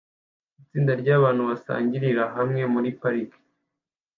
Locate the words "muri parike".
2.73-3.39